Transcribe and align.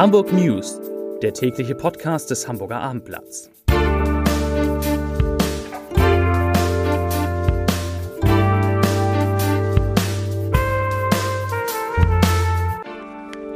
Hamburg 0.00 0.32
News, 0.32 0.80
der 1.20 1.34
tägliche 1.34 1.74
Podcast 1.74 2.30
des 2.30 2.48
Hamburger 2.48 2.80
Abendblatts. 2.80 3.50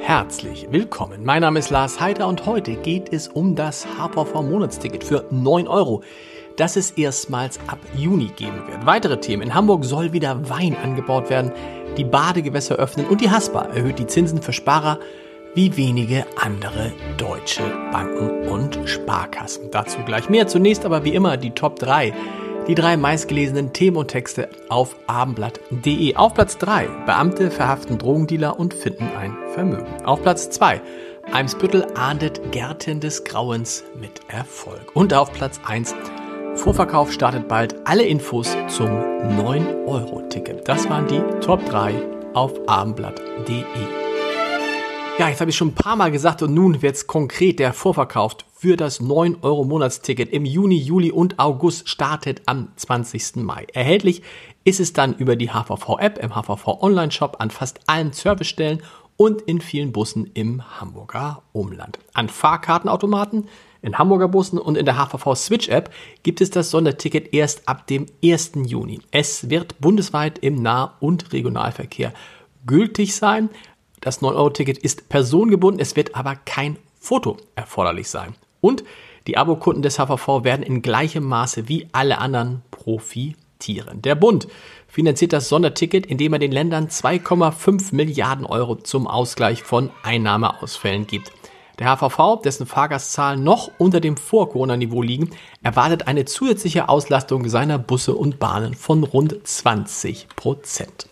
Herzlich 0.01 0.69
willkommen. 0.71 1.25
Mein 1.25 1.41
Name 1.41 1.61
ist 1.61 1.71
Lars 1.71 1.99
Heider 1.99 2.29
und 2.29 2.45
heute 2.45 2.75
geht 2.75 3.11
es 3.11 3.29
um 3.29 3.57
das 3.57 3.87
HVV 3.97 4.43
Monatsticket 4.43 5.03
für 5.03 5.25
9 5.31 5.67
Euro, 5.67 6.03
das 6.59 6.77
es 6.77 6.91
erstmals 6.91 7.59
ab 7.69 7.79
Juni 7.97 8.31
geben 8.37 8.67
wird. 8.67 8.85
Weitere 8.85 9.19
Themen. 9.19 9.45
In 9.45 9.55
Hamburg 9.55 9.87
soll 9.87 10.13
wieder 10.13 10.47
Wein 10.51 10.77
angebaut 10.77 11.31
werden, 11.31 11.53
die 11.97 12.05
Badegewässer 12.05 12.75
öffnen 12.75 13.07
und 13.07 13.23
die 13.23 13.31
Haspa 13.31 13.63
erhöht 13.63 13.99
die 13.99 14.07
Zinsen 14.07 14.43
für 14.43 14.53
Sparer 14.53 14.99
wie 15.55 15.77
wenige 15.77 16.27
andere 16.37 16.93
deutsche 17.17 17.63
Banken 17.93 18.49
und 18.49 18.79
Sparkassen. 18.87 19.71
Dazu 19.71 19.99
gleich 20.05 20.29
mehr. 20.29 20.47
Zunächst 20.47 20.85
aber 20.85 21.05
wie 21.05 21.15
immer 21.15 21.37
die 21.37 21.53
Top 21.53 21.79
3. 21.79 22.13
Die 22.67 22.75
drei 22.75 22.97
meistgelesenen 22.97 23.73
Themen 23.73 23.99
und 23.99 24.09
Texte 24.09 24.49
auf 24.69 24.97
abendblatt.de. 25.07 26.17
Auf 26.17 26.35
Platz 26.35 26.57
3. 26.59 26.89
Beamte 27.07 27.51
verhaften 27.51 27.99
Drogendealer 27.99 28.59
und 28.59 28.73
finden 28.73 29.09
ein 29.19 29.37
Vermögen. 29.53 29.87
Auf 30.05 30.23
Platz 30.23 30.51
2. 30.51 30.81
Eimsbüttel 31.31 31.87
ahndet 31.95 32.53
Gärten 32.53 33.01
des 33.01 33.25
Grauens 33.25 33.85
mit 34.01 34.21
Erfolg. 34.29 34.95
Und 34.95 35.13
auf 35.15 35.33
Platz 35.33 35.61
1. 35.67 35.95
Vorverkauf 36.55 37.13
startet 37.13 37.49
bald. 37.49 37.75
Alle 37.85 38.05
Infos 38.05 38.57
zum 38.69 38.89
9-Euro-Ticket. 38.89 40.67
Das 40.69 40.89
waren 40.89 41.07
die 41.07 41.21
Top 41.41 41.65
3 41.67 41.95
auf 42.35 42.53
abendblatt.de. 42.67 44.04
Ja, 45.17 45.29
jetzt 45.29 45.41
habe 45.41 45.51
ich 45.51 45.57
schon 45.57 45.69
ein 45.69 45.75
paar 45.75 45.95
Mal 45.95 46.11
gesagt 46.11 46.43
und 46.43 46.55
nun 46.55 46.83
wird 46.83 46.97
es 46.97 47.07
konkret. 47.07 47.61
Der 47.61 47.73
Vorverkauf 47.73 48.37
für 48.53 48.77
das 48.77 49.01
9-Euro-Monatsticket 49.01 50.33
im 50.33 50.45
Juni, 50.45 50.77
Juli 50.77 51.13
und 51.13 51.39
August 51.39 51.89
startet 51.89 52.43
am 52.47 52.73
20. 52.75 53.37
Mai. 53.37 53.65
Erhältlich 53.73 54.23
ist 54.65 54.81
es 54.81 54.93
dann 54.93 55.15
über 55.15 55.37
die 55.37 55.51
HVV-App 55.51 56.19
im 56.19 56.35
HVV-Online-Shop 56.35 57.37
an 57.39 57.51
fast 57.51 57.79
allen 57.87 58.13
Servicestellen 58.13 58.83
und 59.17 59.43
in 59.43 59.61
vielen 59.61 59.93
Bussen 59.93 60.29
im 60.35 60.81
Hamburger 60.81 61.43
Umland. 61.53 62.01
An 62.13 62.29
Fahrkartenautomaten, 62.29 63.49
in 63.83 63.97
Hamburger 63.97 64.27
Bussen 64.27 64.59
und 64.59 64.77
in 64.77 64.85
der 64.85 64.97
HVV 64.97 65.37
Switch 65.37 65.69
App 65.69 65.95
gibt 66.25 66.41
es 66.41 66.51
das 66.51 66.71
Sonderticket 66.71 67.33
erst 67.33 67.69
ab 67.69 67.87
dem 67.87 68.07
1. 68.25 68.53
Juni. 68.67 69.01
Es 69.13 69.49
wird 69.49 69.81
bundesweit 69.81 70.41
im 70.41 70.61
Nah- 70.61 70.97
und 70.99 71.33
Regionalverkehr 71.33 72.13
gültig 72.67 73.15
sein. 73.15 73.51
Das 74.05 74.21
9-Euro-Ticket 74.21 74.77
ist 74.77 75.09
personengebunden, 75.09 75.81
es 75.81 75.97
wird 75.97 76.15
aber 76.15 76.37
kein 76.37 76.77
Foto 77.01 77.39
erforderlich 77.57 78.11
sein. 78.11 78.35
Und 78.61 78.85
die 79.27 79.39
Abokunden 79.39 79.81
des 79.81 79.99
HVV 79.99 80.45
werden 80.45 80.63
in 80.63 80.83
gleichem 80.83 81.25
Maße 81.25 81.69
wie 81.69 81.89
alle 81.93 82.19
anderen 82.19 82.61
profitieren. 82.71 84.03
Der 84.03 84.15
Bund 84.15 84.47
finanziert 84.89 85.33
das 85.33 85.49
Sonderticket, 85.49 86.05
indem 86.05 86.35
er 86.35 86.39
den 86.39 86.53
Ländern 86.53 86.89
2,5 86.89 87.95
Milliarden 87.95 88.45
Euro 88.45 88.77
zum 88.77 89.07
Ausgleich 89.07 89.63
von 89.63 89.89
Einnahmeausfällen 90.03 91.07
gibt. 91.07 91.33
Der 91.79 91.97
HVV, 91.97 92.43
dessen 92.43 92.67
Fahrgastzahlen 92.67 93.43
noch 93.43 93.71
unter 93.79 94.01
dem 94.01 94.19
Vor-Corona-Niveau 94.19 95.01
liegen, 95.01 95.31
erwartet 95.63 96.09
eine 96.09 96.27
zusätzliche 96.27 96.91
Auslastung 96.91 97.49
seiner 97.49 97.79
Busse 97.79 98.15
und 98.15 98.39
Bahnen 98.39 98.75
von 98.75 99.03
rund 99.03 99.35
20 99.49 100.29
Prozent. 100.37 101.09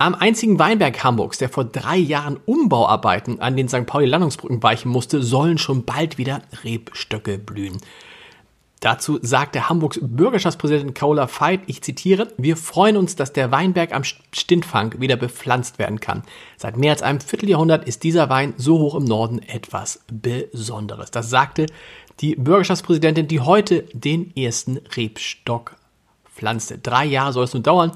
Am 0.00 0.14
einzigen 0.14 0.60
Weinberg 0.60 1.02
Hamburgs, 1.02 1.38
der 1.38 1.48
vor 1.48 1.64
drei 1.64 1.96
Jahren 1.96 2.38
Umbauarbeiten 2.46 3.40
an 3.40 3.56
den 3.56 3.68
St. 3.68 3.84
Pauli-Landungsbrücken 3.84 4.62
weichen 4.62 4.92
musste, 4.92 5.24
sollen 5.24 5.58
schon 5.58 5.84
bald 5.84 6.18
wieder 6.18 6.42
Rebstöcke 6.62 7.36
blühen. 7.36 7.78
Dazu 8.78 9.18
sagte 9.22 9.68
Hamburgs 9.68 9.98
Bürgerschaftspräsident 10.00 10.94
Kaula 10.94 11.28
Veit, 11.28 11.62
ich 11.66 11.82
zitiere, 11.82 12.28
wir 12.36 12.56
freuen 12.56 12.96
uns, 12.96 13.16
dass 13.16 13.32
der 13.32 13.50
Weinberg 13.50 13.92
am 13.92 14.04
Stintfang 14.04 15.00
wieder 15.00 15.16
bepflanzt 15.16 15.80
werden 15.80 15.98
kann. 15.98 16.22
Seit 16.56 16.76
mehr 16.76 16.92
als 16.92 17.02
einem 17.02 17.20
Vierteljahrhundert 17.20 17.88
ist 17.88 18.04
dieser 18.04 18.30
Wein 18.30 18.54
so 18.56 18.78
hoch 18.78 18.94
im 18.94 19.04
Norden 19.04 19.40
etwas 19.40 20.04
Besonderes. 20.06 21.10
Das 21.10 21.28
sagte 21.28 21.66
die 22.20 22.36
Bürgerschaftspräsidentin, 22.36 23.26
die 23.26 23.40
heute 23.40 23.82
den 23.92 24.32
ersten 24.36 24.76
Rebstock 24.96 25.74
pflanzte. 26.32 26.78
Drei 26.78 27.04
Jahre 27.04 27.32
soll 27.32 27.44
es 27.44 27.54
nun 27.54 27.64
dauern, 27.64 27.90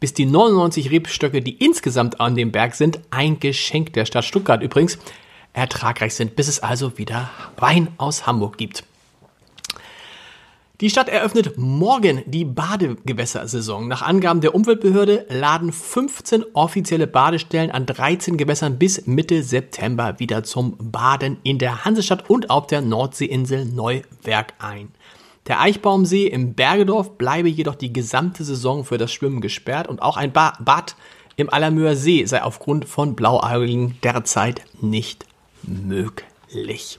bis 0.00 0.14
die 0.14 0.26
99 0.26 0.90
Rebstöcke, 0.90 1.40
die 1.40 1.64
insgesamt 1.64 2.20
an 2.20 2.34
dem 2.34 2.52
Berg 2.52 2.74
sind, 2.74 3.00
ein 3.10 3.40
Geschenk 3.40 3.92
der 3.92 4.04
Stadt 4.04 4.24
Stuttgart 4.24 4.62
übrigens, 4.62 4.98
ertragreich 5.52 6.14
sind, 6.14 6.36
bis 6.36 6.48
es 6.48 6.60
also 6.60 6.98
wieder 6.98 7.30
Wein 7.56 7.88
aus 7.96 8.26
Hamburg 8.26 8.58
gibt. 8.58 8.84
Die 10.80 10.90
Stadt 10.90 11.08
eröffnet 11.08 11.58
morgen 11.58 12.22
die 12.26 12.44
Badegewässersaison. 12.44 13.88
Nach 13.88 14.02
Angaben 14.02 14.40
der 14.40 14.54
Umweltbehörde 14.54 15.26
laden 15.28 15.72
15 15.72 16.44
offizielle 16.52 17.08
Badestellen 17.08 17.72
an 17.72 17.84
13 17.84 18.36
Gewässern 18.36 18.78
bis 18.78 19.04
Mitte 19.08 19.42
September 19.42 20.20
wieder 20.20 20.44
zum 20.44 20.76
Baden 20.78 21.38
in 21.42 21.58
der 21.58 21.84
Hansestadt 21.84 22.30
und 22.30 22.50
auf 22.50 22.68
der 22.68 22.80
Nordseeinsel 22.80 23.64
Neuwerk 23.64 24.54
ein. 24.60 24.92
Der 25.48 25.60
Eichbaumsee 25.60 26.26
im 26.26 26.52
Bergedorf 26.52 27.16
bleibe 27.16 27.48
jedoch 27.48 27.74
die 27.74 27.92
gesamte 27.92 28.44
Saison 28.44 28.84
für 28.84 28.98
das 28.98 29.10
Schwimmen 29.10 29.40
gesperrt 29.40 29.88
und 29.88 30.02
auch 30.02 30.18
ein 30.18 30.30
ba 30.30 30.52
Bad 30.60 30.94
im 31.36 31.50
Allermöer 31.50 31.96
See 31.96 32.24
sei 32.26 32.42
aufgrund 32.42 32.84
von 32.86 33.16
Blaualgen 33.16 33.96
derzeit 34.02 34.62
nicht 34.82 35.24
möglich. 35.62 36.98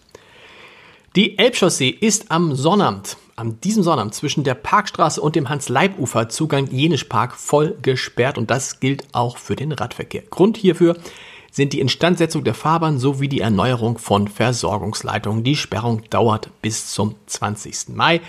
Die 1.15 1.37
Elbchaussee 1.37 1.89
ist 1.89 2.31
am 2.31 2.55
Sonnabend, 2.55 3.17
am 3.35 3.61
diesem 3.61 3.83
Sonnabend 3.83 4.15
zwischen 4.15 4.43
der 4.43 4.55
Parkstraße 4.55 5.21
und 5.21 5.35
dem 5.35 5.49
Hans-Leib-Ufer 5.49 6.29
Zugang 6.29 6.67
Jenisch 6.71 7.03
Park 7.03 7.35
voll 7.35 7.77
gesperrt 7.81 8.37
und 8.37 8.49
das 8.49 8.79
gilt 8.79 9.03
auch 9.11 9.37
für 9.37 9.55
den 9.55 9.71
Radverkehr. 9.71 10.23
Grund 10.29 10.57
hierfür 10.57 10.97
sind 11.51 11.73
die 11.73 11.79
Instandsetzung 11.79 12.43
der 12.43 12.53
Fahrbahn 12.53 12.99
sowie 12.99 13.27
die 13.27 13.41
Erneuerung 13.41 13.97
von 13.97 14.27
Versorgungsleitungen. 14.27 15.43
Die 15.43 15.55
Sperrung 15.55 16.03
dauert 16.09 16.49
bis 16.61 16.91
zum 16.91 17.15
20. 17.27 17.89
Mai. 17.89 18.21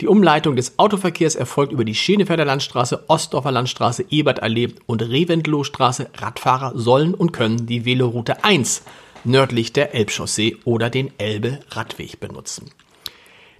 Die 0.00 0.08
Umleitung 0.08 0.56
des 0.56 0.78
Autoverkehrs 0.78 1.36
erfolgt 1.36 1.72
über 1.72 1.84
die 1.84 1.94
Schenefelder 1.94 2.44
Landstraße, 2.44 3.04
Ostdorfer 3.08 3.50
Landstraße, 3.50 4.04
Ebertallee 4.10 4.74
und 4.86 5.02
Reventlow-Straße. 5.02 6.10
Radfahrer 6.18 6.72
sollen 6.74 7.14
und 7.14 7.32
können 7.32 7.66
die 7.66 7.84
Veloroute 7.84 8.44
1 8.44 8.82
nördlich 9.24 9.72
der 9.72 9.94
Elbchaussee 9.94 10.56
oder 10.64 10.90
den 10.90 11.12
Elbe-Radweg 11.18 12.20
benutzen. 12.20 12.70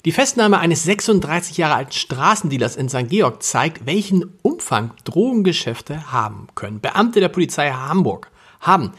Die 0.04 0.12
Festnahme 0.12 0.60
eines 0.60 0.84
36 0.84 1.56
Jahre 1.56 1.74
alten 1.74 1.92
Straßendealers 1.92 2.76
in 2.76 2.88
St. 2.88 3.08
Georg 3.08 3.42
zeigt, 3.42 3.86
welchen 3.86 4.38
Umfang 4.42 4.92
Drogengeschäfte 5.02 6.12
haben 6.12 6.46
können. 6.54 6.80
Beamte 6.80 7.18
der 7.18 7.28
Polizei 7.28 7.70
Hamburg 7.72 8.30
haben 8.66 8.92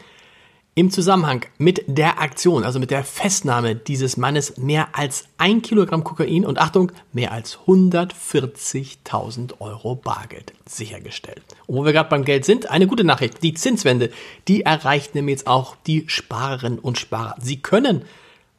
im 0.78 0.90
Zusammenhang 0.92 1.44
mit 1.58 1.82
der 1.88 2.20
Aktion, 2.20 2.62
also 2.62 2.78
mit 2.78 2.92
der 2.92 3.02
Festnahme 3.02 3.74
dieses 3.74 4.16
Mannes, 4.16 4.58
mehr 4.58 4.90
als 4.92 5.24
ein 5.36 5.60
Kilogramm 5.60 6.04
Kokain 6.04 6.46
und 6.46 6.60
Achtung, 6.60 6.92
mehr 7.12 7.32
als 7.32 7.58
140.000 7.66 9.54
Euro 9.58 9.96
Bargeld 9.96 10.52
sichergestellt. 10.66 11.42
Und 11.66 11.74
wo 11.78 11.84
wir 11.84 11.92
gerade 11.92 12.08
beim 12.08 12.24
Geld 12.24 12.44
sind, 12.44 12.70
eine 12.70 12.86
gute 12.86 13.02
Nachricht. 13.02 13.42
Die 13.42 13.54
Zinswende, 13.54 14.10
die 14.46 14.62
erreicht 14.62 15.16
nämlich 15.16 15.38
jetzt 15.38 15.48
auch 15.48 15.74
die 15.84 16.04
Sparerinnen 16.06 16.78
und 16.78 16.96
Sparer. 16.96 17.34
Sie 17.40 17.60
können 17.60 18.04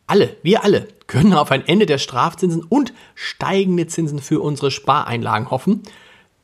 alle, 0.05 0.35
wir 0.43 0.65
alle, 0.65 0.89
können 1.07 1.31
auf 1.33 1.51
ein 1.51 1.65
Ende 1.65 1.85
der 1.85 1.99
Strafzinsen 1.99 2.63
und 2.63 2.91
steigende 3.15 3.87
Zinsen 3.87 4.19
für 4.19 4.41
unsere 4.41 4.71
Spareinlagen 4.71 5.51
hoffen. 5.51 5.83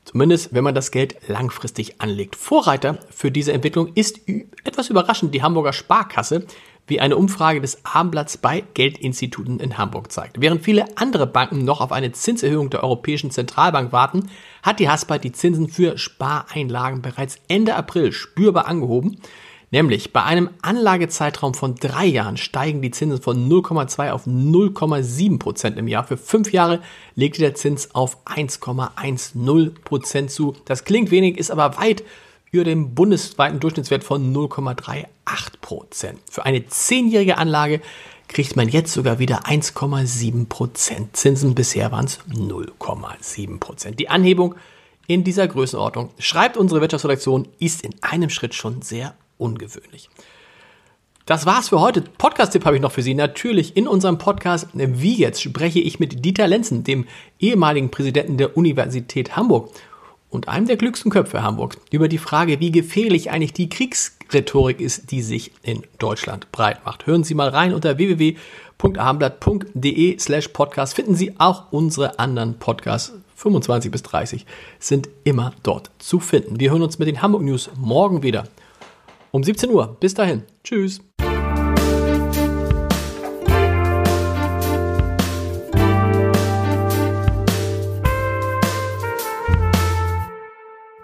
Zumindest, 0.05 0.53
wenn 0.53 0.63
man 0.63 0.75
das 0.75 0.91
Geld 0.91 1.17
langfristig 1.27 1.99
anlegt. 1.99 2.35
Vorreiter 2.35 2.99
für 3.09 3.31
diese 3.31 3.53
Entwicklung 3.53 3.91
ist 3.96 4.22
etwas 4.63 4.90
überraschend 4.90 5.34
die 5.34 5.41
Hamburger 5.41 5.73
Sparkasse, 5.73 6.46
wie 6.87 6.99
eine 7.02 7.17
Umfrage 7.17 7.61
des 7.61 7.84
Abendblatts 7.84 8.37
bei 8.37 8.63
Geldinstituten 8.75 9.59
in 9.59 9.78
Hamburg 9.78 10.11
zeigt. 10.11 10.40
Während 10.40 10.63
viele 10.63 10.85
andere 10.97 11.25
Banken 11.25 11.66
noch 11.66 11.81
auf 11.81 11.91
eine 11.91 12.11
Zinserhöhung 12.11 12.69
der 12.69 12.84
Europäischen 12.84 13.31
Zentralbank 13.31 13.91
warten, 13.91 14.29
hat 14.61 14.79
die 14.79 14.90
Haspa 14.90 15.17
die 15.17 15.31
Zinsen 15.31 15.67
für 15.67 15.97
Spareinlagen 15.97 17.02
bereits 17.02 17.40
Ende 17.47 17.75
April 17.75 18.11
spürbar 18.11 18.67
angehoben. 18.67 19.17
Nämlich 19.72 20.14
bei 20.14 20.23
einem 20.23 20.50
Anlagezeitraum 20.62 21.53
von 21.53 21.76
drei 21.76 22.06
Jahren 22.06 22.38
steigen 22.38 22.82
die 22.82 22.91
Zinsen 22.91 23.22
von 23.22 23.50
0,2 23.50 24.12
auf 24.12 24.28
0,7 24.28 25.40
Prozent 25.40 25.78
im 25.78 25.88
Jahr. 25.88 26.06
Für 26.06 26.17
fünf 26.17 26.52
Jahre 26.52 26.82
legte 27.16 27.41
der 27.41 27.56
Zins 27.56 27.94
auf 27.94 28.17
1,10 28.26 29.72
Prozent 29.84 30.32
zu. 30.32 30.56
Das 30.66 30.84
klingt 30.85 31.12
wenig, 31.12 31.38
ist 31.38 31.52
aber 31.52 31.78
weit 31.78 32.03
über 32.52 32.64
dem 32.64 32.96
bundesweiten 32.96 33.59
Durchschnittswert 33.59 34.03
von 34.03 34.34
0,38 34.34 35.06
Prozent. 35.62 36.20
Für 36.29 36.46
eine 36.46 36.67
zehnjährige 36.67 37.38
Anlage 37.38 37.82
kriegt 38.28 38.56
man 38.56 38.70
jetzt 38.70 38.94
sogar 38.94 39.20
wieder 39.20 39.46
1,7 39.46 40.47
Prozent 40.47 41.17
Zinsen. 41.17 41.56
Bisher 41.56 41.91
waren 41.91 42.06
es 42.06 42.20
0,7 42.29 43.59
Prozent. 43.59 44.00
Die 44.00 44.09
Anhebung 44.09 44.56
in 45.08 45.23
dieser 45.23 45.47
Größenordnung, 45.47 46.09
schreibt 46.17 46.58
unsere 46.58 46.82
Wirtschaftsredaktion, 46.82 47.47
ist 47.59 47.84
in 47.84 47.94
einem 48.02 48.29
Schritt 48.29 48.56
schon 48.56 48.82
sehr 48.82 49.16
ungewöhnlich. 49.37 50.09
Das 51.26 51.47
war's 51.47 51.70
für 51.70 51.79
heute. 51.79 52.02
Podcast-Tipp 52.02 52.66
habe 52.66 52.76
ich 52.76 52.84
noch 52.84 52.91
für 52.91 53.02
Sie. 53.02 53.16
Natürlich 53.16 53.76
in 53.76 53.87
unserem 53.87 54.20
Podcast 54.20 54.67
Wie 54.73 55.16
jetzt 55.16 55.41
spreche 55.41 55.79
ich 55.79 55.99
mit 55.99 56.23
Dieter 56.23 56.47
Lenzen, 56.47 56.84
dem 56.84 57.08
ehemaligen 57.40 57.90
Präsidenten 57.90 58.37
der 58.37 58.55
Universität 58.55 59.35
Hamburg 59.35 59.72
und 60.29 60.47
einem 60.47 60.67
der 60.67 60.78
klügsten 60.78 61.09
Köpfe 61.09 61.41
Hamburgs, 61.41 61.79
über 61.90 62.08
die 62.08 62.20
Frage, 62.20 62.59
wie 62.59 62.72
gefährlich 62.72 63.32
eigentlich 63.32 63.53
die 63.53 63.70
Kriegsrhetorik 63.70 64.79
ist, 64.79 65.09
die 65.09 65.23
sich 65.23 65.52
in 65.64 65.81
Deutschland 65.97 66.52
breit 66.52 66.85
macht. 66.85 67.08
Hören 67.08 67.23
Sie 67.23 67.34
mal 67.34 67.49
rein 67.49 67.73
unter 67.73 67.97
www.abendblatt.de 67.97 70.20
slash 70.20 70.49
podcast 70.49 70.93
finden 70.93 71.16
Sie 71.16 71.40
auch 71.40 71.72
unsere 71.72 72.20
anderen 72.20 72.59
Podcasts. 72.59 73.14
25 73.35 73.91
bis 73.91 74.03
30 74.03 74.46
sind 74.79 75.09
immer 75.23 75.53
dort 75.64 75.90
zu 75.97 76.20
finden. 76.20 76.59
Wir 76.59 76.70
hören 76.70 76.84
uns 76.84 76.99
mit 76.99 77.08
den 77.08 77.23
Hamburg 77.23 77.41
News 77.41 77.72
morgen 77.78 78.22
wieder 78.22 78.43
um 79.35 79.43
17 79.43 79.70
Uhr. 79.70 79.97
Bis 79.99 80.14
dahin. 80.14 80.43
Tschüss. 80.64 81.02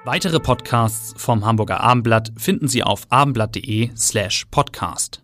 Weitere 0.05 0.39
Podcasts 0.39 1.13
vom 1.17 1.45
Hamburger 1.45 1.81
Abendblatt 1.81 2.31
finden 2.37 2.69
Sie 2.69 2.83
auf 2.83 3.05
abendblatt.de 3.09 3.91
slash 3.95 4.45
podcast. 4.49 5.20